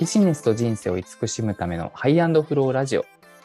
[0.00, 3.04] ビジネスと人生を慈しむためのハイフローラジオ。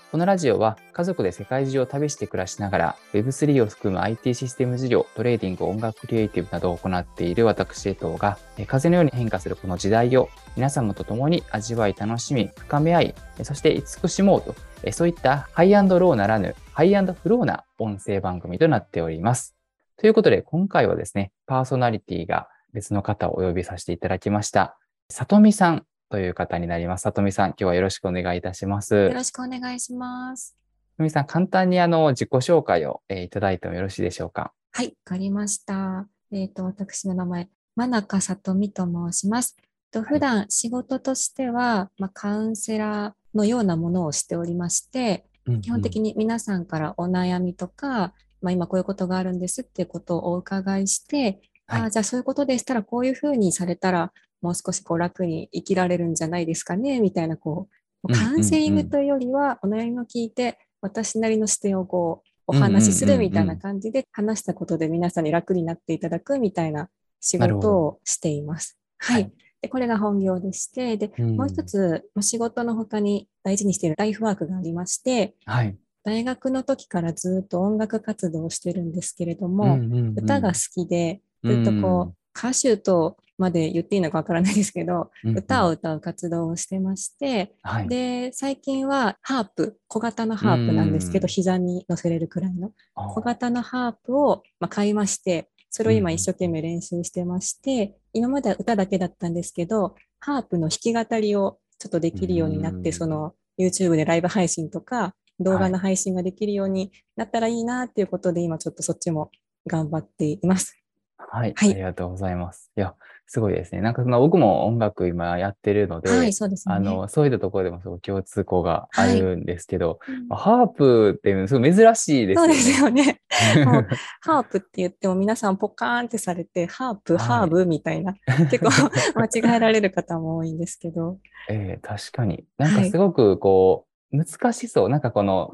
[0.10, 8.38] このラジオは家族で世界中を旅して暮らしながら Web3 を含む IT システム事業、トレーディング、音楽クリエイティブなどを行っている私江藤が
[8.68, 14.56] 風のように変化するこの時代を皆様と共に味わい楽しみ、深め合い、そして慈しもうと、
[14.94, 19.58] そういったハイローならぬハイフローな音声番組となっております。
[19.98, 24.78] ということで今回はですね、パーソナリティが別の方をお呼びさせていただきました。
[25.10, 27.02] さとみさんという方になります。
[27.02, 28.96] さとみさん、今日はよろしくお願いいたします。
[28.96, 30.50] よろしくお願いします。
[30.50, 30.56] さ
[30.98, 34.54] とみさん、簡単にあの自己紹介を、えー、いただいてもよろしいでしょうか？
[34.72, 36.08] はい、わかりました。
[36.32, 39.58] えっ、ー、と、私の名前、真中さとみと申します。
[39.92, 54.12] と普段仕事としては、まあ、カウンセラーのようなものをしておりまして、うんうん、基本的に皆さんからお悩みとか、まあ、今こういうことがあるんですっていうことをお伺いして、はい、あじゃあそういうことでしたらこういうふうにされたら
[54.46, 57.68] もう少しこう楽に生きられるんじゃないですかねみたいなこ
[58.04, 68.78] うカウンセリングというよりはお悩みを聞いて私なりの視点をこうお話しするみたいな感じで話したことで皆さんに楽になっていただくみたいな仕事をしています。
[69.00, 69.32] はい、
[69.64, 79.80] でこれが本業でして、で、もう一つ、仕事の他に大事にしているライフワークがありまして、はい、大学の時からずっと音楽活動をしてるんですけれども、
[80.16, 92.72] 歌が好きで、ずっとこう、歌手とまで言っていいのかわからないですけど、うんうん、歌を歌う活動をしてまして、はい、で最近はハープ小型のハープなんですけど、膝に乗せれるくらいの。
[92.96, 109.32] 小型のハープを、まあ、買いましてそれを今一生懸命練習してまして、うん、今までは歌だけだったんですけどハープの弾き語りをちょっとできるようになって、その YouTube でライブ配信とか動画の配信ができるようになったらいいなっていうことで、はい、今ちょっとそっちも
[109.68, 110.80] 頑張っています。
[111.18, 112.72] はい、はい、ありがとうございます。
[112.78, 112.96] いや、
[113.28, 113.82] すごいですね。
[113.82, 116.76] なんかその僕も音楽今やってるので、はい、そうですね。
[116.76, 120.00] あの、そういったところでもすごい共通項があるんですけど、
[120.30, 122.54] はい、ハープってすごい珍しいですよね。
[122.54, 123.22] そうですよね。
[124.22, 128.14] ハープって言っても皆さんポカーンってされて、ハープ、はい、ハーブみたいな、
[128.52, 128.70] 結構
[129.20, 131.18] 間違えられる方も多いんですけど。
[131.50, 132.46] ええー、確かに。
[132.58, 134.90] なんかすごくこう、難しそう。
[134.90, 135.50] なんかこの、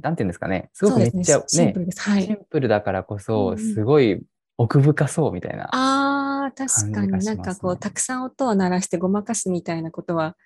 [0.00, 0.70] なんていうんですかね。
[0.72, 2.00] すごくめっちゃね、シンプルです。
[2.02, 4.22] はい、シンプルだからこそ、すごい
[4.58, 6.11] 奥深そうみたいな、あ
[6.46, 10.36] あ、確かになんかこう、たくさん音を鳴らしてごまかすみたいなことは、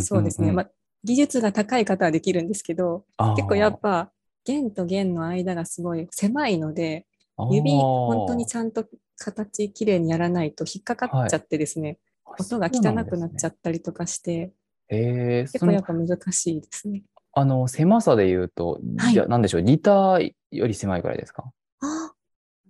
[0.00, 0.52] そうですね。
[0.52, 0.70] まあ、
[1.04, 3.04] 技術が高い方はできるんですけど、
[3.36, 4.12] 結構やっぱ
[4.44, 7.06] 弦と弦の間がすごい狭いので、
[7.50, 8.86] 指本当にちゃんと
[9.18, 14.52] 形きれいにやらないと引っかかっちゃってですね、はい、音が汚くなっちゃったりとかして、
[14.90, 17.02] ね、結構やっぱ難しいですね。
[17.34, 21.50] あの狭さで言うと、はい、じゃなんでしょう、ギターより狭いぐらいですか？
[21.80, 22.12] あ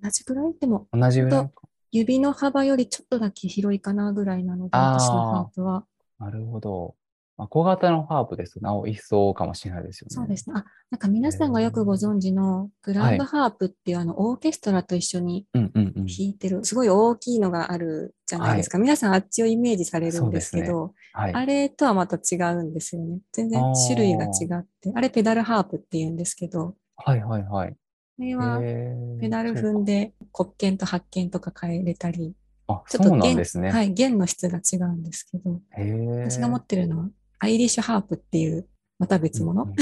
[0.03, 0.55] 同じぐらい？
[0.59, 1.51] でも、同じぐらい？
[1.93, 5.85] 指の幅よりちょっとだけ広いかなぐらいなので、私のハープは。
[6.19, 6.95] なるほど。
[7.37, 10.15] まあ、小型のハープですとなお一層かもしれないですよね。
[10.15, 10.55] そうですね。
[10.57, 15.71] あ、なんか皆さんがよくご存知のグランドハープっていうあのオーケストラと一緒に弾
[16.19, 18.79] いてる、すごい大きいのがあるじゃないですか。
[18.79, 23.19] はい、皆さんあっちをイメージされるんですけど、ねはい、あれとはまた違うんですよね。
[23.33, 27.71] 全然種類が違って、あれペダルハープって言うんですけど、はいはいはい。
[27.71, 27.77] こ
[28.23, 28.61] れは
[29.21, 32.35] ペダル踏んで黒鍵と白鍵とか変えれたり、
[32.69, 35.61] あちょっと弦,、ね、はい、弦の質が違うんですけど、
[36.25, 38.67] 私が持ってるのはアイリッシュハープっていう
[38.99, 39.67] また別物、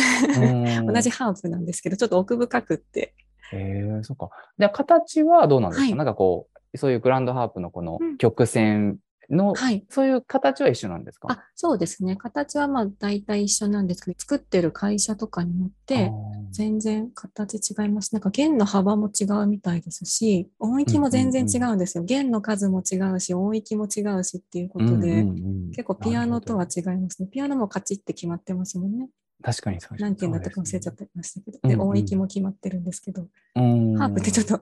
[0.87, 3.15] 同じハープなんですけど、ちょっと奥深くって。
[3.53, 4.31] へえ、そっか。
[4.57, 8.99] で、形はどうなんですか、はい、なんかこう、そういうグランドハープのこの曲線
[9.31, 11.29] の、はい、そういう形は一緒なんですか？
[11.31, 12.17] あそうですね。
[12.17, 16.11] 形はまあ大体一緒なんですけど、作ってる会社とかによって
[16.51, 18.13] 全然形違います。
[18.13, 22.05] なんか弦の幅も違うみたいですし、音域も全然違うんですよ。
[22.05, 25.25] 弦の数も違うし、音域も違うしっていうことで、
[25.71, 27.29] 結構ピアノとは違いますね。
[27.31, 29.09] ピアノもカチッて決まってますもんね。
[29.43, 33.23] 確かにそう何件だったか忘れちゃってましたけど、で、音域も決まってるんですけど、
[33.55, 34.61] ハープってちょっと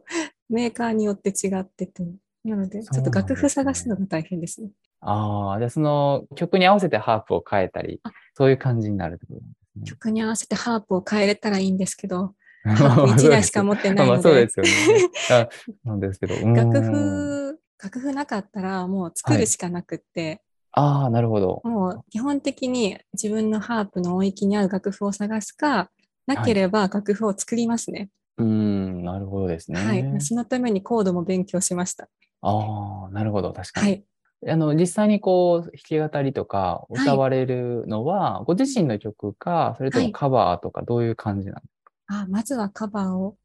[0.49, 2.05] メーカーによって違ってて、
[2.45, 4.71] なので、ちょっと楽譜探すのが大変ですね。
[5.01, 8.01] ああ、じゃあその曲に合わせてハープを変えたり、
[8.35, 9.85] そういう感じになるってことなんですね。
[9.87, 14.11] 曲に合わせてハープを変えれたらいいんですけど、 ハープ1台しか持ってないので。
[14.11, 15.49] まあそうですよね。
[15.85, 16.35] なんですけど。
[16.55, 20.41] 楽譜、楽譜なかったらもう作るしかなくって、はい、
[20.73, 21.61] ああ、なるほど。
[21.65, 25.91] もう基本的に自分のハープの音域に合う楽譜を探すか、
[26.27, 28.11] なければ楽譜を作りますね。
[28.37, 29.81] はい、うん、なるほどですね。
[29.81, 30.21] はい。
[30.21, 32.09] そのためにコードも勉強しました。
[32.43, 33.87] ああ、なるほど、確かに。
[33.87, 34.05] はい。
[34.49, 35.73] あの、実際にこう、弾
[36.09, 41.67] き語りとか歌われるのは、ご自身の曲か、それともカバーとか、どういう感じなんです
[42.07, 43.37] か、あまずはカバーを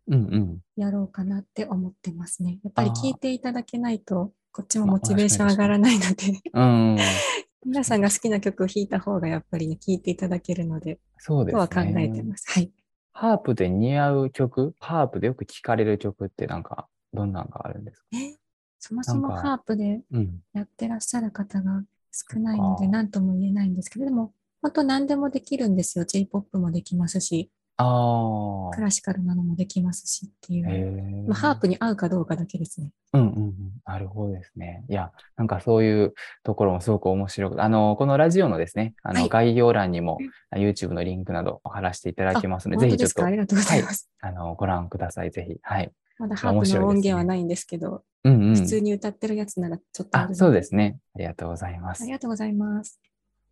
[0.76, 2.60] やろうかなって思ってますね。
[2.64, 6.98] やっぱり聴いていただけないと、こっちもモチベーション上がらないので、うん。
[7.66, 11.70] 皆さんが好きな曲を弾いた方がやっぱりね、聴いていただけるので、そうですね。
[11.70, 12.46] とは考えてます。
[12.52, 12.72] はい。
[13.14, 18.08] ハープで似合う曲、ハープでよく聴かれる曲ってなんか、どんなんがあるんですか？
[18.14, 18.36] え
[18.84, 20.42] そもそもハープでうん。
[20.54, 26.04] やってらっしゃる方が少ないので、何とも言えないんですけど、でも、本当何でもできるんですよ。
[26.04, 28.76] J-POP もできますし、ああ。
[28.76, 31.28] クラシカルなのもできますしっていう。
[31.30, 32.92] まあ、ハープに合うかどうかだけですね。
[33.14, 33.54] うんうんうん。
[33.86, 34.84] なるほどですね。
[34.90, 36.14] いや、なんかそういう
[36.44, 40.20] ところもすごく面白く、あの、このラジオのですね、あの、はい概要欄にも
[40.54, 44.12] YouTube のリンクなど貼らせていただきますので、ぜひちょっとあ、りがとうございます。
[44.20, 45.32] あの、ご覧ください。
[45.32, 45.58] ぜひ。
[45.62, 45.92] はい。
[46.20, 48.56] まだハープの音源はないんですけど、うんうん。
[48.56, 51.00] 普通に歌ってるやつならちょっとあそうですね。
[51.16, 52.12] ありがとうございますあり。
[52.12, 53.00] がとうございます。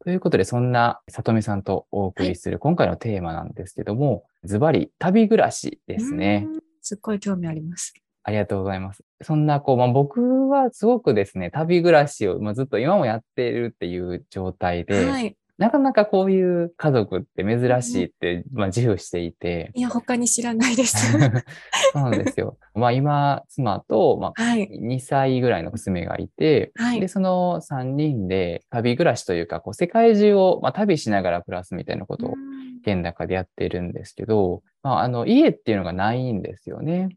[0.04, 6.48] ということで、そんな里見さんとお送りする今回のテーマなんですけども、ズバリ旅暮らしですね。
[6.82, 7.94] すっごい興味あります。
[8.24, 9.04] ありがとうございます。
[9.22, 15.36] そんな、こう、まあ、僕はすごくですね、旅暮らしを、まあ、ずっと今もやっているっていう状態で、はい。
[15.62, 21.12] なかなかこういう家族って珍しいって、まあ、自負していて、いや、他に知らないです。
[21.94, 22.58] そうなんですよ。
[22.74, 24.68] まあ、今、妻と、まあ、はい。
[24.68, 37.10] 2歳ぐらいの娘がいて、はいで、その3人で旅暮らしというか、こう世界中を、まあ、旅しながら暮らすみたいなことをうん現の中でやっているんですけど、まあ、あの、家っていうのがないんですよね。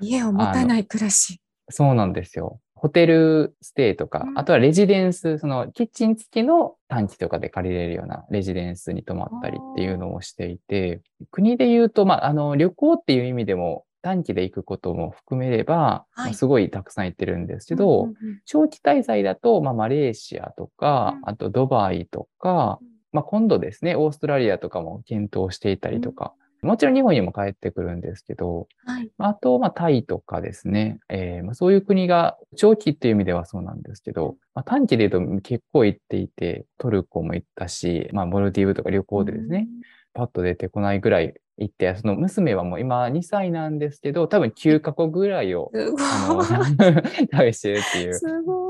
[0.00, 1.40] 家を持たない暮らし。
[1.70, 2.60] そうなんですよ。
[2.80, 4.38] ホテルステイとかう、ん。
[4.38, 16.24] あとはレジデンス、そのキッチン付きの短期とかで借りれるようなレジデンスに泊まったりっていうのをしていて、国で言うと、まあ、あの、旅行っていう意味でも短期で行くことも含めれば、はい。
[16.24, 18.40] まあすごいたくさん行ってるんですけど、うんうんうん。
[18.46, 21.28] 長期滞在だと、まあ、マレーシアとか、うん。
[21.28, 22.78] あとドバイとか、
[23.12, 26.32] まあ、今度ですね、オーストラリアとかも検討していたりとか、
[26.62, 29.10] もちろん日本にも帰ってくるんですけど、はい。
[29.18, 39.68] あと、まあ、タイとかですね、えーまあ、そういう国が長期っていう意味ではそうなんですけど、まあ、短期で言うと結構行っていて、トルコも行ったし、まあ、モルディブとか旅行でですね、
[40.12, 46.02] パッと出てこないぐらい行って、その娘はもう今2歳なんですけど、多分9カ国ぐらいを、すごい。
[46.02, 48.20] あの、 旅してるっていう。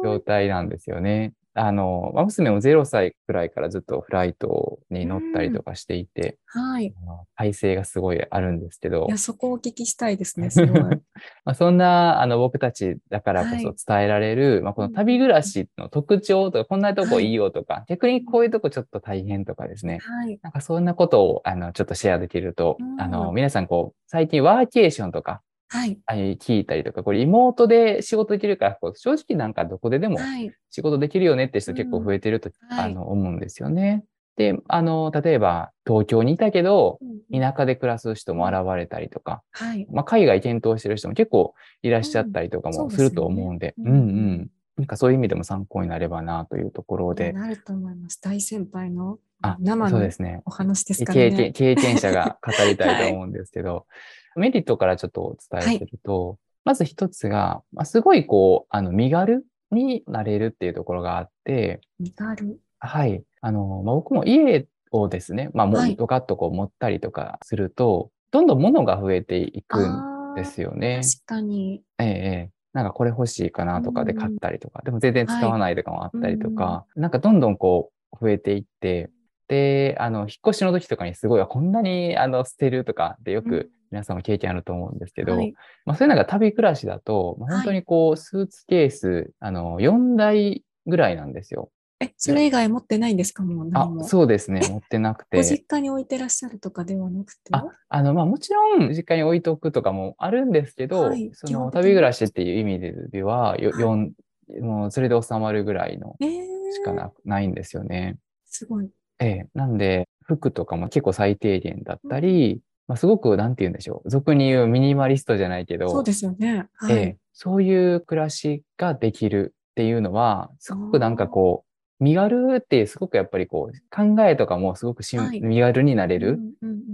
[0.02, 1.32] 状態なんですよね。
[1.54, 6.94] あの、まあ、娘も0歳くらいからずっとフライトに乗ったりとかしていて、はい。
[7.36, 10.50] 体勢がすごいあるんですけどい、や、そこをお聞きしたいですね。
[10.50, 10.80] すごい。
[10.80, 10.98] ま
[11.46, 19.98] あそんなあの僕たちだからこはいそ伝えられる、まあ、この旅暮らしの特徴とか、こんなとこいいよとか、逆にこういうとこちょっと大変とかですね。
[20.02, 20.38] はい。
[20.42, 25.40] なんかそんなことをあのちょっとシェアできると、うんあの皆さんこう最近ワーケーションとか
[25.72, 25.98] はい。
[26.06, 30.52] あ聞いたりとか、これリモートで仕事できるから、こう正直なんかどこででもはい。
[30.70, 34.04] 仕事できるよねって人結構増えてると、はいあの思うんですよね。
[34.36, 36.98] で、あの、例えば東京にいたけど、
[37.32, 39.86] 田舎で暮らす人も現れたりとか、はい。
[39.92, 43.98] まあ、海外検討してる人も結構いらっしゃったりとかもすると思うんで、ううんんう
[44.42, 44.50] ん。
[44.76, 48.20] なんかそういう意味でも参考になればなというところで、なると思います。
[48.20, 50.40] 大先輩のあ、生のそうですね。
[50.46, 51.52] お話ですから経験ね。
[51.52, 53.86] 経験者が語りたいと思うんですけど、
[54.36, 62.60] メリットからちょっとお伝えすると、まず一つが、まあ、すごいこう、あの、身軽になれるっていうところがあって、身軽。
[62.78, 63.22] はい。
[63.40, 71.00] あの、まあ、僕も家をですね、まあ、もはいドカッとこう持ったりとかすると、どんどん物が増えていくんですよね。
[71.02, 71.82] 確かに。
[71.98, 72.50] ええ、ええ。
[72.72, 79.10] なんかこれ欲しいかなとかで買ったりとか、でも全然使わないとかもあったりとか、なんかどんどんこう増えていって、
[79.48, 85.52] で、あの、引っ越しの時とかにすごい、あこんなにあの捨てるとかってようんく皆さんも経験あると思うんですけど、はい
[85.84, 91.70] まあそういうのが旅暮らしだと、まあ本当にこう、スーツケース、あの、4台ぐらいなんですよ。
[92.02, 93.42] え、それ以外持ってないんですか？
[93.42, 94.04] もうあ何、も。
[94.04, 95.36] そうですね、持ってなくて。
[95.38, 97.50] ご実家に置いてらっしゃるとかではなくて。
[97.52, 102.80] あ、あの、まあもちろん実家に置いとくとかもあるんですけど、はいその旅暮らしっていう意味
[103.10, 104.12] では、よはい四
[104.60, 108.16] もうそれで収まるぐらいのえー、しかなないんですよね。
[108.46, 108.90] すごい。
[109.20, 109.46] ええ。
[109.54, 114.10] なんで、服とかも結構最低限だったり、まあ、すごく、なんて言うんでしょう。
[114.10, 116.66] 俗に言うミニマリストじゃないけど、そうですよね。
[116.74, 116.96] はい。
[116.96, 121.64] ええ、そういう暮らしができるっていうのは、すごくなんかこ
[122.00, 126.40] う、身軽ってすごくやっぱりこう、考えとかもすごくしんはい身軽になれる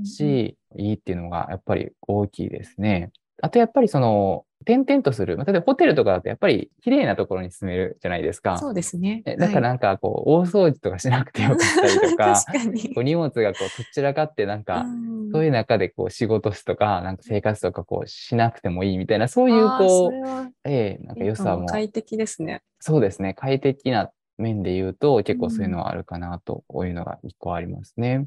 [0.05, 3.11] し、いいっていうのがやっぱり大きいですね。
[3.41, 5.37] あとやっぱりその、転々とする。
[5.39, 8.59] まあ例えばホテルとかだとやっぱり綺麗なところに住めるじゃないですか。
[8.59, 9.23] そうですね。
[9.25, 12.95] えだからはいなんかこう、大掃除とかしなくてよかったりとか、 確かに。
[12.95, 22.63] こう荷物がこう、とっちらかってなんか、うんそういう中でこう、仕事とか、なんか生活とかこう、しなくてもいいみたいな、そういうこそうええなんか良さも、も快適ですね。
[22.81, 28.27] そうですね、快適な面で言うと、結構そういうのはあるかなというのが一個ありますね。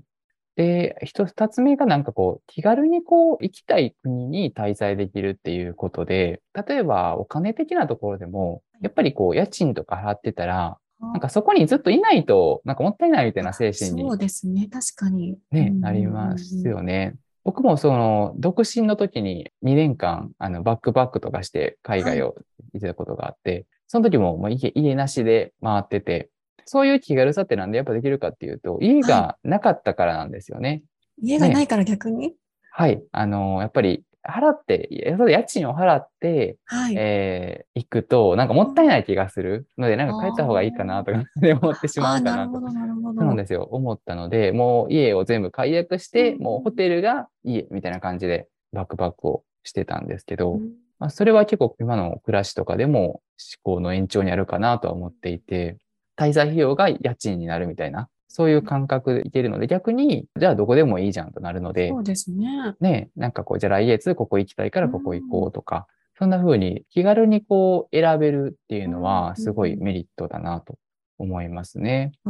[0.55, 15.37] で、一つ、二つ目がなんかこう、気軽にこう、行きたい国に滞在できるっていうことで、例えばお金的なところでも、やっぱりこう、家賃とか払ってたら、なんかそこにずっといないと、なんかもったいないみたいな精神に、そうですね、確かに。
[15.51, 17.15] ね、うんなりますよね。
[17.43, 22.35] 僕もその、独身の時に2年間、あの、バックパックとかして海外を
[22.73, 26.29] 行ってたことがあって、その時ももう家、家なしで回ってて、
[26.65, 30.83] そういう気軽さってなんでやっぱできるかっていうと、家がなかったからなんですよね。
[31.21, 32.35] 家がないから逆に、
[32.71, 33.01] はい。
[33.11, 36.95] あの、やっぱり、払って、や家賃を払って、はい。
[36.97, 41.23] えー行くと、なんかもったいない気がするので、なんか帰った方がいいかなとか
[41.61, 42.59] 思ってしまうかなと。
[42.59, 43.19] なるほど、なるほど。
[43.19, 43.63] そうなんですよ。
[43.71, 53.21] 思ったので、もう家を全部解約して、うんもうホテルが家みたいな感じでバックパックをしてたんですけど、うんまあ、それは結構今の暮らしとかでも思
[53.63, 55.77] 考の延長にあるかなとは思っていて、
[56.17, 62.75] 滞在費用が家賃になるみたいな、そういう感覚でいけるので、逆に、じゃあどこでもいいじゃんとなるのでそ、うですね。
[62.79, 70.77] ね、なんかこう、じゃあ来月ここ行きたいからここ行こうとか、そんな風に気軽にこう選べるっていうのは、すごいメリットだなと
[71.17, 72.11] 思いますね。
[72.25, 72.29] あ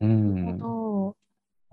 [0.00, 0.58] うあ、なるん。
[0.58, 1.16] ほ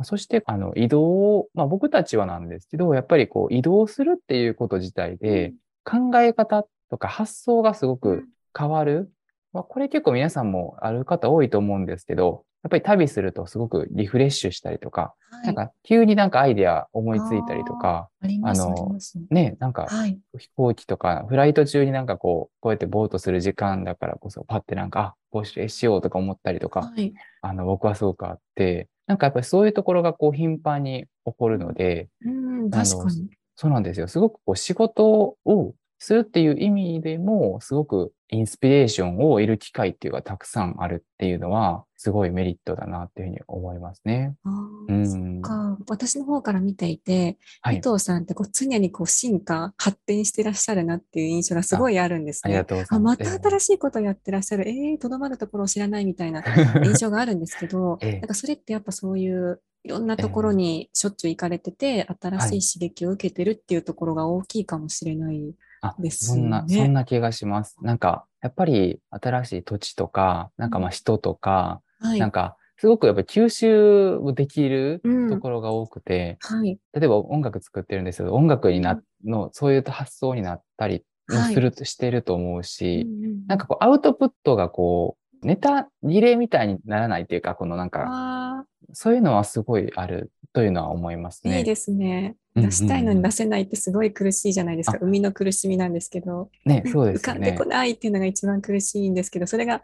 [0.04, 3.18] そして、あの、移動を、まあ僕たちはなんですけど、やっぱど。
[3.18, 8.26] りこう、移動するっていうこと自体で、考え方とか発想がすごく
[8.58, 9.12] 変わる。
[9.54, 18.98] まあ、これ結構皆さんもある方多いと思うんですけど、やっぱり旅するとすごくリフレッシュしたりとか、はい、なんか急になんかアイデア思いついたりとか、あああの。
[19.30, 20.20] ね、なんかはい。
[20.38, 27.14] 飛行機とか、フライト中になんかこう、こうやってボートする時間だからこそ、パッてなんか、あ、こうししようとか思ったりとか、はい。
[27.42, 33.30] あの、僕はすごくあって、なんかやっぱりそういうところがこう頻繁に起こるので、うん、あの確かに。
[33.56, 34.08] そうなんですよ。
[34.08, 44.36] すごくこう仕事をするっていう意味でも、すごくインスピレーションを得る機会っていうのがたくさんあるっていうのは、すごいメリットだなっていうふうに思いますね。
[44.46, 44.50] あ
[44.88, 45.42] うーそっん。
[45.42, 47.78] か私の方から見ていて、はい。
[47.78, 52.66] 伊藤さんってこう常にこう進化、発展してらっしゃるなっていう印象がすごいあるんですねありが。
[52.66, 53.12] とうござあ、いま。
[53.12, 54.70] ますた新しいことやってらっしゃる。
[54.70, 56.42] えー、とどまるところを知らないみたいな
[56.86, 65.54] 印象があるんですけど、ええなんかそれってやっぱそういういろんなところにしょっちゅう行かれてて、新しい刺激を受けてるっていうところが大きいかもしれない。
[65.82, 67.78] あ、ですそんな、ねそんな気がします。
[67.82, 72.20] なんか、やっぱり新しい土地とか、なんかまあ人とか、はい。
[72.20, 76.80] なんか、すごくやっぱり吸収できるうんところが多くて、はい。
[76.94, 91.56] 例えば音楽作ってるんですけど、音楽にな、の、そういう発想になったりもはいする、してると思うし、うんうんなんかこう、アウトプットがこう、ネタリレーみたいにならないっていうか、このなんか、あそういうのはすごいあるというのは思いますね。
[91.56, 92.36] ーいいですね。
[92.62, 94.98] 出したいのに出せないってすごい苦しいじゃないですか。
[94.98, 97.66] あ生みの苦しみなんですけど、ね、そうですよね浮かんでこ。
[97.66, 99.84] ないっていうのが一番苦しいんですけど、それが。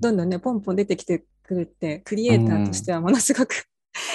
[0.00, 3.66] どんどんね、ポンポン出てきてくるって、クリエイターとしてはものすごく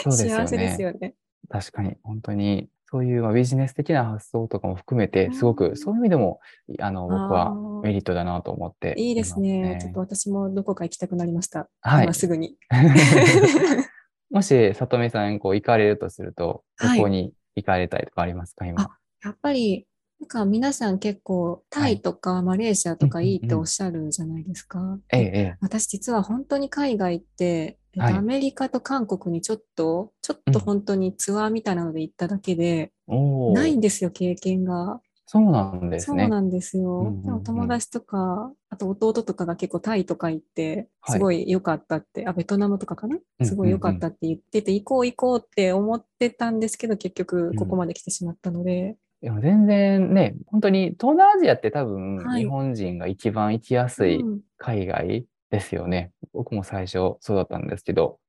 [0.03, 0.83] そうですよ幸せですね。
[0.85, 1.13] よね。
[1.49, 6.39] 確かに、本当に、そういうまあビジネス的な発想とかも含めて、すごく、うんそういう意味でも、
[6.79, 9.77] あの、僕あはーメリットだなと思っていいですね。
[9.81, 11.69] ちょっと私もどこか行きたくなりました。
[11.81, 12.55] はい今すぐに。
[14.31, 18.81] もし、さとみさん、こう、行かれるとすると、どはいこに行かれたいとかありますか、今？
[18.81, 18.89] あ
[19.23, 19.87] やっぱり、
[20.19, 24.99] なんか皆さん結構タイとかマレーシアとかいいっておっしゃるじゃないですか。
[25.11, 25.57] ええ、でええ。
[25.61, 35.01] 私実は本当に海外って、えっとはいアメリカと韓国にちょっと、ちょっと本当にツアーみたいなので行っただけで、おーないんですよ、経験が。
[35.29, 36.23] そうなんですね。
[36.23, 36.99] そうなんですよ。
[37.01, 41.17] うんうん友達とか、あと弟とかが結構タイとか行って、はい。
[41.17, 43.17] すごい良かったって、あ、ベトナムとかかな？
[43.39, 52.43] うんすごい良かったって言ってて、行こう行こうって思ってたんですけど、結局ここまで来てしまったので、でも全然ね、本当に東南アジアって多分、はい。
[52.43, 56.13] 日本人が一番行きやすいうん、行海外ですよね。
[56.31, 58.19] 僕も最初そうだったんですけど、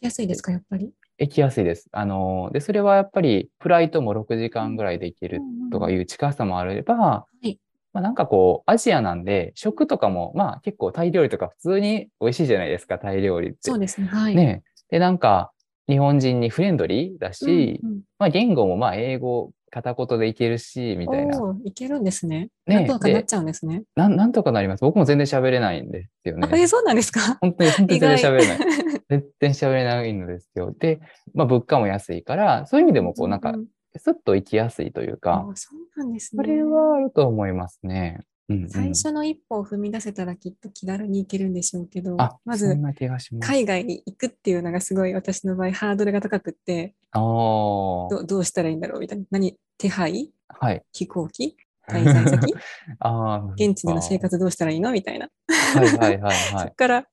[0.00, 0.90] きやすいですか、やっぱり？
[1.20, 1.88] 行きやすいです。
[1.92, 7.58] あの、で、それはやっぱり、フライトも6時間ぐらいで行けるとかいう近さもあれば、はい
[7.92, 13.58] まあなんかこう、アジアなんで、食とかも、まあ結構タイ料理とか普通に美味しいじゃないですか、タイ料理って。
[13.62, 14.34] そうですね、はい。
[14.34, 14.62] ね。
[14.90, 15.52] で、なんか、
[15.88, 21.38] 日本人にフレンドリーだし、うんうんまあ言語もまあ英語片言でいけるし、みたいな。
[21.64, 22.48] いけるんですね。
[22.66, 23.84] なんとかなっちゃうんですね。
[23.94, 24.80] なん、なんとかなります。
[24.80, 26.48] 僕も全然喋れないんですよね。
[26.50, 27.38] あ、え、そうなんですか？
[27.40, 28.58] 本当に、全然外喋れない。
[29.08, 30.74] 全然喋れないんですよ。
[30.78, 31.00] で、
[31.34, 36.48] まあ物価も安いから、そういう意味でもこうなんかう、んスッと行きやすいというか、あそうなんですそね。
[36.48, 38.20] れはあると思いますね。
[38.50, 38.70] うん、うん。
[38.70, 42.76] 最初の一歩を踏み出せたらきっと気軽に行けるんでしょうけどあ、、まず。
[43.40, 46.94] 海外に行くっていうのがすごい私の場合ハードルが高くって。
[47.14, 49.24] どどうしたらいいんだろうみたいな。
[49.30, 49.56] 何？
[49.78, 50.30] 手配？
[50.48, 50.82] はい。
[50.92, 51.56] 飛行機？
[51.90, 52.54] 滞在先？
[53.56, 54.92] 現地での生活どうしたらいいの？
[54.92, 55.28] みたいな。
[55.74, 56.68] はいはいはいそはい。
[56.70, 57.06] こから、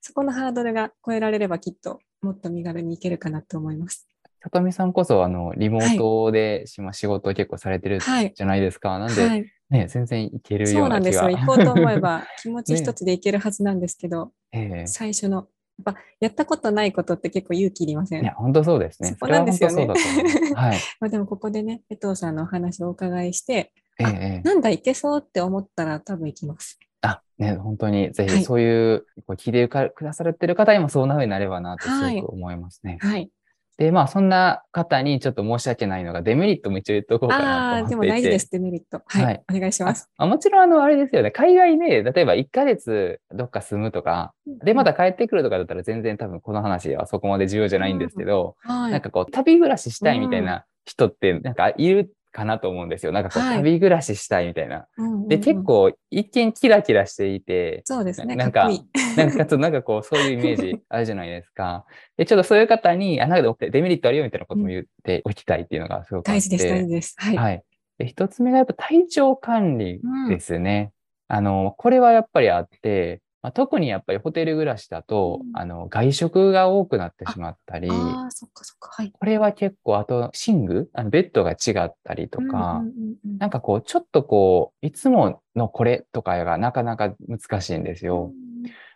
[0.00, 4.08] そこのハードルが超えられればきっともっと身軽に行けるかなと思います。
[4.42, 8.32] さとみさんこそ、あの、リモートでしま仕事を結構されてるはい。
[8.34, 8.98] じゃないですか。
[8.98, 9.46] なんで、はい。
[9.70, 10.94] ね、全然いけるそうような。
[10.96, 11.28] なんですよ。
[11.30, 15.36] 行こうと思えば気持ち一つで行けるはずなんですけど、ええ最初の、
[15.84, 18.22] やっぱやったことないことって結構勇気いりません？
[18.22, 19.10] いや、本当そうですね。
[19.10, 20.54] そこなんですよねそれは本当そうだと思います。
[20.54, 20.78] はい。
[21.00, 26.78] まあ、でもここでね、江藤さんのお話をお伺いして、あええええなんだ、いけそうって思ったら多分行きます。
[27.02, 32.98] あ、ね、本当にぜはいひそういう、こう聞いてくださってる方にもそんな風になればなとはいすごく思いますね。
[33.00, 33.30] はい。
[33.78, 38.12] で、まあそんな方にちょっと申し訳ないのがデメリットも一応言っとこうかあなと思っていて。
[38.12, 39.02] も大事です、デメリット。
[39.06, 39.24] はい。
[39.24, 40.10] はいお願いします。
[40.16, 41.30] あもちろんあの、あれですよね。
[41.30, 53.12] 海外で、例えば1ヶ月どっか住むとか、で、また帰ってくるとかだったら全然多分この話はそこまで重要じゃないんですけど、はい、なんかこう旅暮らししたいみたいな人ってなんかいるかなと思うんですよ。
[53.12, 54.86] なんかこうはい旅暮らししたいみたいな。
[54.98, 58.70] うんうんうんで、結、構一見キラキラしていて、そうですね、なんかか。
[59.16, 61.84] なんかちょっとなんかこう、そういうイメージ あるじゃないですか。
[62.16, 66.26] で、ちょっとそういう方に、あ、なんかデメリットあるよみたいなことも言っておきたいっていうのがすごく。
[66.26, 67.14] 大事です、大事です。
[67.18, 67.36] はい。
[67.36, 67.62] はい。
[67.98, 70.92] で、一つ目がやっぱ体調管理ですね。
[71.28, 78.90] あの、これはやっぱりあって、まあ、特にやっぱりホテル暮らしだと、うんあの、外食が多くなってしまったり、ああ、そっかそっか。
[78.92, 79.12] はい。
[79.12, 88.32] これは結構、あと、寝具あのベッドが違ったりとか、うんうんうんうんなんかこう、ちょっとこう、いつものこれとかがなかなか難しいんですよ。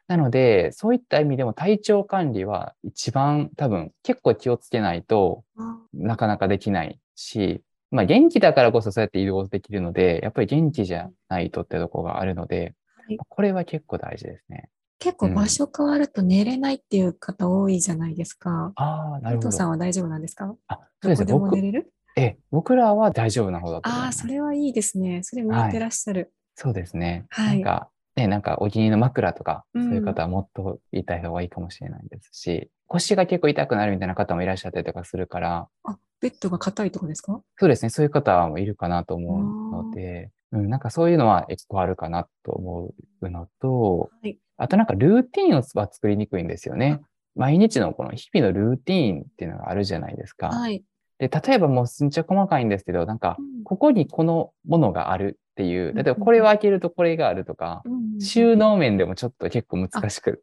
[0.09, 12.75] なので、そういった意味でも体調管理は一番多分結構気をつけないとあなかなかできないし、まあ元気だからこそそうやって移動できるので、やっぱり元気じゃないとってとこがあるのではい、
[13.19, 14.69] これは結構大事ですね。
[14.99, 18.73] 結構場所変わると寝れないっていう方多いじゃないですか。
[18.77, 19.71] ああ、なるほ江藤さんど。
[19.71, 20.55] は大丈夫なんですか？
[20.69, 21.33] あ、そうですね。
[21.33, 21.93] 僕寝、れる？
[22.17, 24.13] え、僕らは大丈夫な方だとああ。
[24.13, 25.23] それはいいですね。
[25.23, 26.33] それ向いてらっしゃる。
[26.55, 27.25] そうですね。
[27.31, 37.41] はいなんか、ね、なんかお気に入りの枕とか、うんそういう方はもっと言いたい方がいいかもしれないですし、腰が結構痛くなるみたいな方もいらっしゃったりとかするから、あ、ベッドが硬いとこですか？
[37.57, 44.39] そうですね、そういう方もいるかなと思うので、うん、なんかそういうのは結構あるかなと思うのと、はい。
[44.57, 47.01] あとなんかルーティンをは作りにくいんですよね。
[47.35, 50.49] 毎日のこの日々のルーティンっていうのがあるじゃないですか。
[50.49, 50.83] はい。
[51.19, 60.43] で、例えばもうすんちゃ細かいんですけど、なんかうん、ここにこのものがあるっていう、うん例えばこれを開けるとこれがあるとか、うん収納面でもちょっと結構難しく。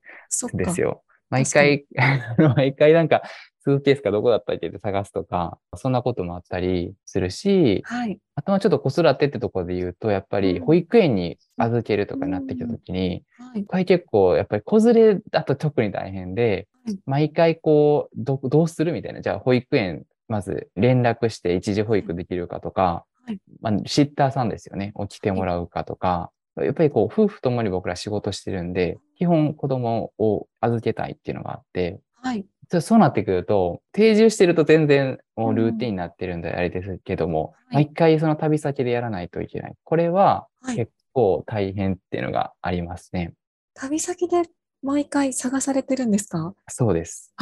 [0.54, 1.04] ですよ。
[1.30, 1.86] 毎回、
[2.56, 3.22] 毎回なんか、
[3.68, 8.18] スーツケースかどこだったっけって探すとか、そんなこともあったりするし、はい。
[8.36, 13.66] あとはちょっと子育てってところで言うと、やっぱりうん保育園に預けるとかになってきたときに、はい。
[13.66, 19.20] これ結構やっぱり子連れだと特に大変ではい、毎回こう、どどうするみたいな。
[19.20, 24.94] じゃあ保育園、まず連絡して一時保育できるかとかはい、まあ、シッターさんですよね。
[24.96, 32.46] を来てもらうかとか、やっぱりこう、夫婦ともに僕ら仕事してるんで、基本子供を預けたいっていうのがあって、はい。
[32.70, 39.74] そうそうなってくると、定住してると全然もうルーティンになってるんであれですけども、はい毎回その旅先でやらないといけない。
[39.84, 40.76] これははい。
[40.76, 43.34] 結構大変っていうのがありますね。
[43.74, 44.44] 旅先で
[44.84, 46.54] 毎回探されてるんですか？
[46.70, 47.34] そうです。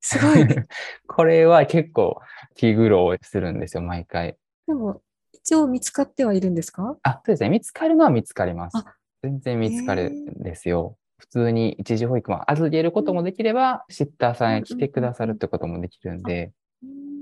[0.00, 0.46] すごい。
[1.08, 2.20] これは結構
[2.54, 4.36] 気苦労するんですよ、毎回。
[4.66, 5.00] でも、
[5.32, 6.96] 一応見つかってはいるんですか？
[7.02, 7.48] あ、そうですね。
[7.50, 8.94] 見つかるのは見つかりますあ。
[9.22, 10.96] 全然見つかるんですよ。
[11.24, 16.52] 普通に一時保育も預けることもできれば、シッターさんが来てくださるってこともできるんで、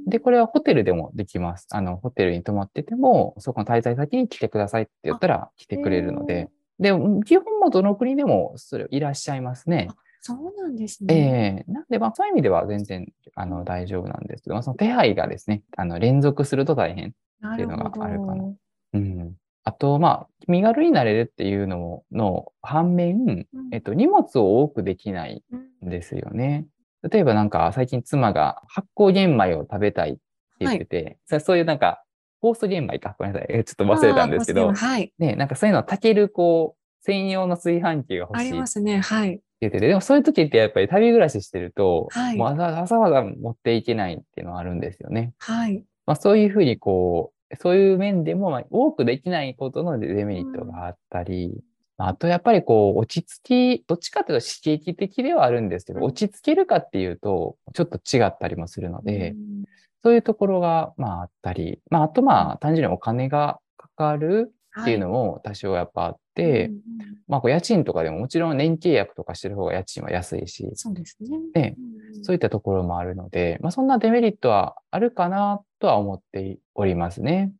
[0.06, 1.68] で、これはホテルでもできます。
[1.70, 6.90] あの、ホテルに泊まってても、そこの滞在先に来てくださいって言ったら来てくれるので、で、
[7.24, 9.88] 基本もどの国でもそれいらっしゃいますね。
[10.20, 11.64] そうなんですえね。
[11.68, 17.14] えなんで、まあ、そういう意味では全然、あの、大丈夫なんですけど、まあ、その手配がですね、あの、連続すると大変。
[17.44, 18.54] っていうのがあるかなど。
[18.94, 19.34] うん。
[19.64, 26.66] あと、まあ、身軽になれるっていうのもの反面、うんえっと、荷物を多くできないうんんですよね。
[27.10, 30.20] 例えばなんか、最近妻が発酵玄米を食べたいって
[30.60, 32.04] 言ってて、そそういうなんか、
[32.40, 33.48] 酵素玄米か、ごめんなさい。
[33.50, 35.12] え ちょっと忘れたんですけどあー、はい。
[35.18, 39.00] ね、なんかそういうのを炊ける、こう、専用の炊飯器が欲あしいってりますね。
[39.00, 39.40] はい。
[39.60, 45.34] 言ってて、でもそういう時ってやっぱり旅暮らししてると、はいもうわざわざわざ持っていけないっていうのはあるんですよね。
[45.38, 45.84] はい。
[46.06, 51.52] まあ、そういうふうにこう、そういう面でも、まあ、多くできないことのデメリットがあったり、
[51.98, 56.06] まああとやっぱりこう、落ち着き、どっちかというと刺激的ではあるんですけど、うん。
[56.06, 59.64] 落ち着けるかっていうと、ちょっと違ったりもするので、うん。
[60.02, 66.80] そういうところが、まああったり、まああとまあ単純にお金がかかるっていうのも多少やっぱあって、うんうん
[67.28, 71.16] まあこう家賃とかでももちろん年契約とかしてる方が家賃は安いし、そうです
[71.54, 71.76] ね。
[72.22, 77.52] そういったところもあるので、まあ、そんなデメリットはあるかなとは思っておりますね。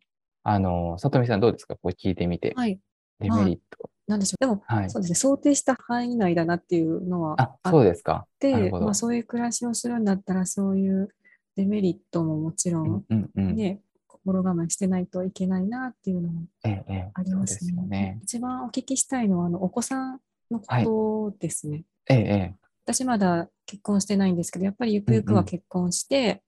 [0.44, 1.74] あの、里見さんどうですか？
[1.74, 2.54] これ聞いてみて。
[2.56, 2.78] はい。
[3.18, 3.90] デメリット。
[4.06, 4.44] なんでしょう。
[4.44, 4.90] でも、はい。
[4.90, 5.14] そうですね。
[5.16, 8.26] 想定した範囲内だなっていうのはあ、そうですか。
[8.40, 11.08] なるて、ほどまあそういう暮らしをするんだったら、そういう
[11.56, 13.56] デメリットももちろうんんうんうん。
[13.56, 17.58] ね、心構えしてないといけないなっていうのもええ、ええ、ありますね。
[17.58, 18.20] そうですよね。
[18.22, 21.82] 一番お聞きしたいのはあのお子さんのことですね。
[22.08, 22.54] ええ、え
[22.85, 26.40] 私まだ結婚してないんですけど、やっぱりゆくゆくは結婚してえ、うん。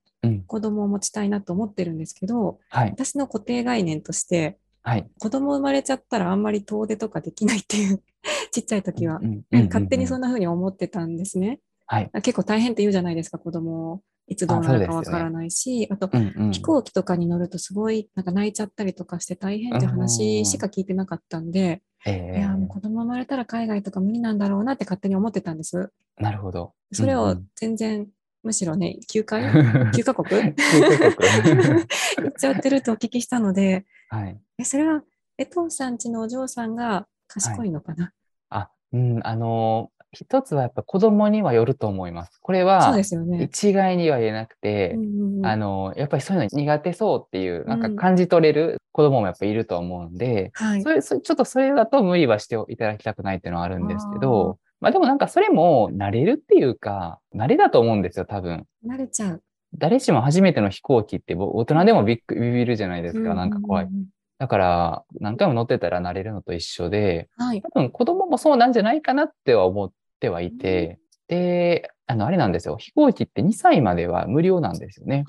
[0.47, 5.09] 子供を持ちたいなと思ってるんですけど、はい、私の固定概念として、はい。
[5.19, 8.03] 子供生まれちゃったらあんまり遠出とかできないっていう、
[8.53, 11.61] ちっちゃい時は勝手にそうんんな風に思ってたんですね。
[11.87, 12.11] はい。
[12.23, 16.53] 結構大変って言うじゃないですか、子供をいつどうなるかわからないし、あとうんうん。
[16.53, 25.91] 飛行機とかに乗るとすごいなんか泣いちゃったりとかして大変って話しか聞いてなかったんで、ええいや、もう子供生まれたら海外とか無理なんだろうなって勝手に思ってたんです。
[26.19, 26.75] なるほど。
[26.93, 28.09] それをうんうん全然、
[28.45, 31.55] むしろね、9回 ?9 カ国？9カ国
[32.21, 34.39] 言っちゃってるとお聞きしたので、はい。
[34.59, 35.03] えそれは、
[35.39, 38.13] えとうさんちのお嬢さんが賢いのかな、
[38.51, 42.39] あ、うん、あのー一つはやっぱ子供にはよると思います。
[42.41, 43.43] これそうはですよね。
[43.43, 50.91] 一概には言えなくて、うんうんうんあのーやっぱりそういうの苦手そうっていう、なんかうん感じ取れる子供もやっぱいると思うんで、はいそ。
[50.91, 58.67] れそちょっとそれだと無理はしていただきたくないっていうのはあるんですけど、まあでもなんかそれも慣れるっていうか、慣れだと思うんですよ、多分。
[58.87, 59.43] 慣れちゃう。
[59.73, 63.91] 誰しも初めての飛行機ってぼ大人でもビビるじゃないですか、うなんか怖いう。
[63.91, 64.05] んうん
[64.37, 67.63] だから何回も乗ってたら慣れるのと一緒で、はい。
[67.63, 72.77] 多分子供もそうなんじゃないかなっては思ってはいて、で、あの、あれなんですよ。
[72.77, 75.25] 飛行機って2歳までは無料なんですよね。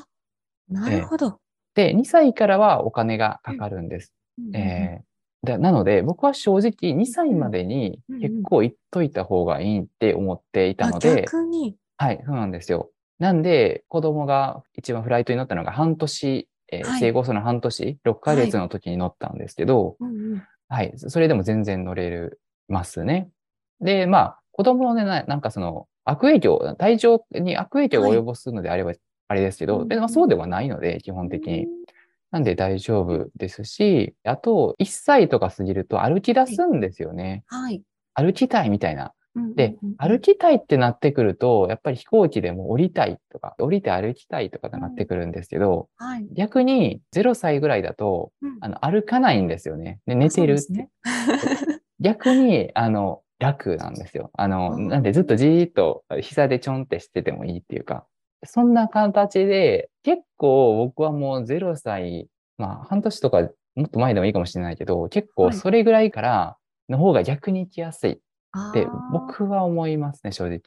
[0.67, 1.39] なるほど。
[1.75, 4.11] で、2歳からはお金がかかるんです。
[4.39, 5.14] うんうんうんえー
[5.45, 8.15] でなので、僕は正直2歳までにうん。
[8.15, 12.89] うん結構行っといた方がいいって思っていたあので、逆に、はい、そうなんですよ。
[13.19, 16.99] なんで、子供が一番フライトに乗ったのが半年、えーはい。
[16.99, 20.43] 生後その半年、6ヶ月の時に乗ったんですけど、うんうん。
[20.67, 23.29] はい、それでも全然乗れるますね。
[23.79, 28.93] で、まあ、子供のね、ななんかその悪影響、体調に悪影響が及ぼすのであれば、
[29.27, 31.67] あれですけど、うんでまあ、そうではないので、基本的に。
[32.35, 37.45] なんで大丈夫ですし、あと、1歳とか過ぎると歩き出すんですよね。
[37.47, 37.81] はい。
[38.13, 39.13] 歩きたいみたいな。
[39.35, 46.27] うんうんうんで、歩きたいってなってくると、やっぱり飛行機でも降りたいとか、降りて歩きたいとかってなってくるんですけど、はい。
[46.33, 49.99] 逆に0歳ぐらいだと、うんあの歩かないんですよね。
[50.05, 50.71] で寝てるって。
[50.73, 50.89] ね。
[51.99, 54.31] 逆に、あの、楽なんですよ。
[54.33, 58.05] あの、あーなんでずっとじーっと膝でちょんってしててもいいっていうか、
[58.45, 66.57] そんな形で、結構僕はもう0歳、まあ半年とかもっと前でもいいかもしれないけど、結構はいそれぐらいから
[66.89, 70.49] の方が逆に行きやすいって僕は思いますね、正直。
[70.49, 70.61] なる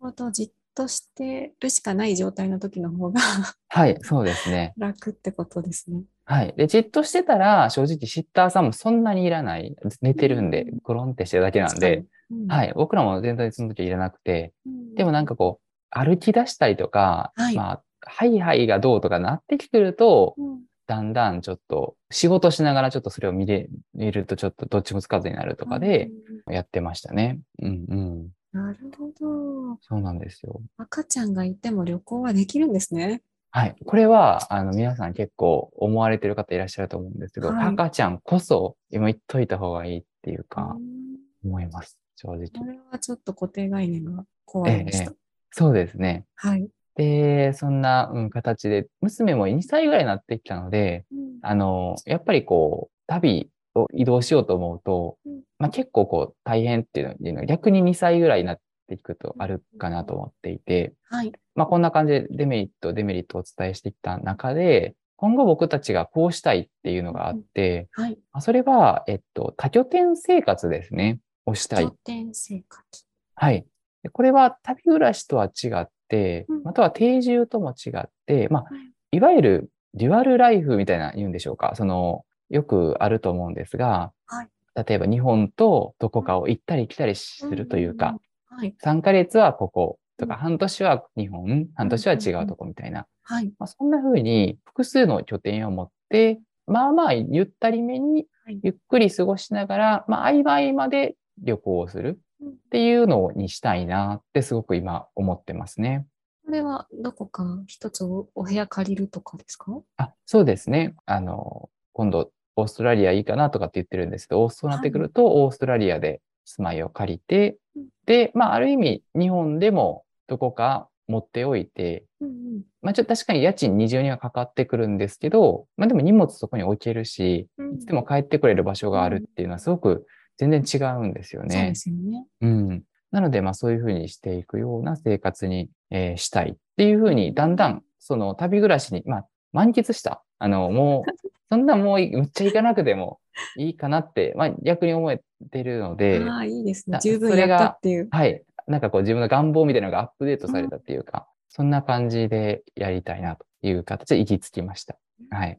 [0.00, 3.20] ほど、じっとしてるしかない状態の時の方が
[3.68, 4.74] はい、そうですね。
[4.78, 6.02] 楽ってことですね。
[6.24, 6.54] はい。
[6.56, 9.74] で、じっとしてたら、正直シッターさんもそんなにいらない。
[10.02, 12.72] 寝てるんで、ゴロンってしてるだけなんで、うん、はい。
[12.74, 26.08] 僕らも全然その時はいらなくて、うんでもなんかこう、歩き出したりとか、はいまあ、ハイハイがどうとかなってくると、うんだんだんちょっと、仕事しながらちょっとそれを見れ、見るとちょっとどっちもつかずになるとかで、
[26.50, 27.40] やってましたね。
[27.60, 28.28] うんうん。
[28.52, 29.78] なるほど。
[29.82, 30.62] そうなんですよ。
[30.78, 33.20] 赤ちゃんがいても旅行はできるんですね。
[33.50, 33.76] はい。
[33.84, 41.08] これは、あの、皆さん結構思われてる方いらっしゃると思うんですけど、はい赤ちゃんこそ今言っといた方がいいっていうか、うん
[41.44, 41.98] 思います。
[42.16, 42.48] 正直。
[42.48, 45.10] これはちょっと固定概念が怖いでした。
[45.10, 45.14] え
[45.50, 46.24] そうですね。
[46.34, 46.68] はい。
[46.94, 58.58] で、そんな、うん、形で、娘も2歳ぐらいになってきたので、うんあの、やっぱりこう、旅を移動しようと思うと、うんまあ、結構こう、大変っていうのは、逆に2歳ぐらいになっ
[58.88, 61.32] ていくとあるかなと思っていて、はい。
[61.54, 68.12] まあ、こんな感じでデメリット、デメリットをお伝えしてきた中で、今後僕たちがこうしたいっていうのがあって、はい。
[68.32, 71.18] まあそれは、えっと、多拠点生活ですね。
[71.44, 71.90] をしたい拠。
[72.04, 73.04] 点生活。
[73.34, 73.66] はい。
[74.02, 81.72] でこれは旅暮らしとは違ってうん、または定住とも違って、まあ、はいいわゆるデュアルライフみたいな言うんでしょうか。
[81.74, 84.48] その、よくあると思うんですが、はい
[84.86, 88.20] 例えば日本とどこかを行ったり来たりするというか、ん。
[88.46, 88.76] はい。
[88.80, 93.06] 3ヶ月はこことか、うん半年は日本、半年は違うとこみたいな。
[93.24, 93.46] はい。
[93.58, 106.06] まあ、そんな風に複数の拠点を持って、まあまあゆったりめにはいゆっくり過ごしながら、まあ合間合間で旅行をするうんっていうのにしたいなってすごく今思ってますね。
[106.44, 109.80] これはどこか一つおお部屋借りるとかですか？
[109.98, 110.94] あ、そうですね。
[111.04, 122.62] あの、今度オーストラリアいいかなとかって言ってるんですけど、オーストラリアになってくると、オーストラリアで住まいを借りてうん、で、まあある意味日本でもどこか持っておいて、うんうん。
[122.80, 127.74] まあちょっと確かに家賃二重にはかかってくるんですけど、まあでも荷物そこに置けるし、うん。
[127.74, 130.06] いつでも帰ってくれる場所があるっていうのはすごく
[130.38, 131.74] 全然違うんですよそうねで。
[131.74, 132.26] すよね。
[132.40, 132.82] うん。
[133.10, 141.10] なので、まあそういうふうにしていくような生活に、えーしたいっていうふうに、だんだんその旅暮らしに、まあ満喫したあの、もう、
[141.50, 143.20] そんなもうむっちゃ行かなくても
[143.56, 145.20] いいかなって、まあ逆に思え
[145.50, 146.94] てるので、ああ、いいですね。
[146.94, 148.08] だ十分やったっていう。
[148.10, 148.42] はい。
[148.66, 154.96] なんかこう自分の願望みたいなのがアップデートされたっていうか、そんな感じでやりたいなという形で行き着きました。
[155.30, 155.58] はい。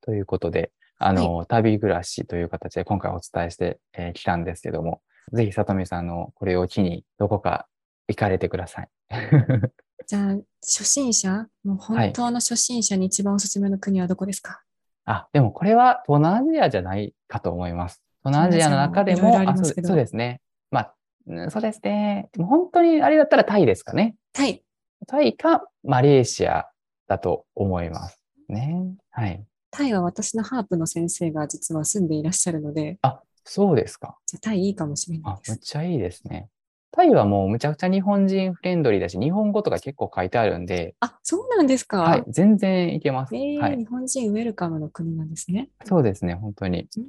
[0.00, 5.00] ということで、あの、旅暮らしという形で今回お伝えしてき、えー来たんですけども、
[5.32, 7.66] ぜひ、さとみさんのこれを機にどこか
[8.08, 8.88] 行かれてください。
[10.06, 14.62] じゃあ、初心者もう本当の初心者に一番おすすめの国はどこですか、
[15.04, 18.02] あ、でもこれは東南アジアじゃないかと思います。
[18.24, 20.40] 東南アジアの中でも、もそうそうですね。
[20.70, 20.94] まあ、
[21.26, 22.28] うんそうですね。
[22.32, 24.16] でも本当にあれだったらタイですかね。
[24.32, 24.62] タイ。
[25.06, 26.66] タイかマレーシア
[27.06, 28.22] だと思います。
[28.48, 28.94] ね。
[29.10, 29.44] はい。
[29.70, 34.18] タイは私のハープの先生が実は住んでいらっしゃるので、あ、そうですか。
[34.26, 35.50] じゃあタイいいかもしれないあで、す。
[35.52, 36.48] むっちゃいいですね。
[36.90, 42.00] タイはもうむちゃくちゃ日本人フレンドリーだし、日本語とか結構書いてあるんで、あ、そうなんですか。
[42.00, 43.36] はい、全然いけます。
[43.36, 43.76] えーはい。
[43.76, 45.68] 日本人ウェルカムの国なんですね。
[45.84, 47.04] そうですね、本当にうん。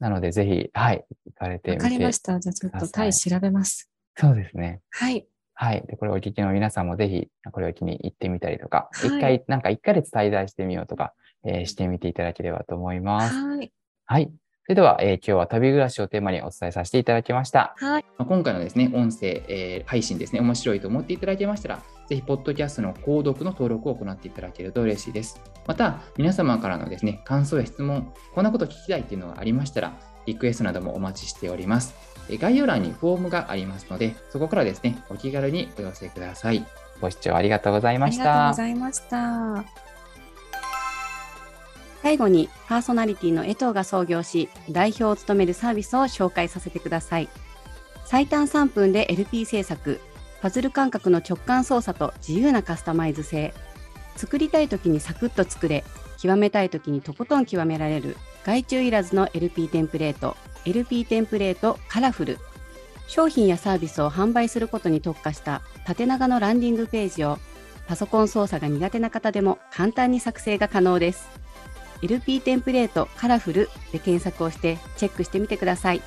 [0.00, 1.88] なので、ぜひ、はい、行かれてわみて。
[1.88, 2.38] かりました。
[2.40, 3.88] じゃあちょっとタイ調べます。
[4.16, 4.80] そうですね。
[4.90, 5.26] はい。
[5.54, 5.84] はい。
[5.86, 11.12] で、これをお聞きの皆さんもぜひ、これを機に行ってみたりとか、はい一、回、なんか一ヶ月滞在してみようとか、
[11.44, 13.34] えーしてみていただければと思います。
[13.34, 13.72] はい。
[14.06, 14.32] はい。
[14.64, 17.74] それでは、えー今日は旅暮らしをテーマにお伝えさせていただきました。
[17.78, 18.04] はい。
[18.16, 25.40] まあ今回のですね、音声、えー配信ですね、面白いと思っていただけましたら、ぜひ、ポッドキャストの購読の登録を行っていただけると嬉しいです。
[25.66, 31.94] また、皆様からのですね、感想や質問、こんなこと聞きたいっていうのがありましたら、リクエストなどもお待ちしております。
[32.28, 36.64] えー概要欄にフォームがありますので、そこからですね、お気軽にお寄せください。
[37.00, 38.56] ご視聴ありがとうございあましたりがとうご。
[38.56, 39.64] ざいました。
[42.02, 47.28] 最後にパーソナリティの江藤が創業し代表を務めるサービスを紹介させてください
[48.04, 50.00] 最短3分で LP 制作
[50.40, 53.54] パズル感覚の直感操作と自由なカスタマイズ性
[54.16, 55.84] 作りたい時にサクッと作れ
[56.18, 62.38] 極めたい時にとことん極められる外注いらずの LP テンプレート LP テンプレートカラフル
[63.06, 67.38] 商品やサービスを販売することに特化した縦長のランディングページを
[67.86, 71.28] パソコン操作が苦手な方でも簡単に作成が可能です
[72.02, 76.02] LP テンプレートカラフルで検索をしてチェックしてみてください。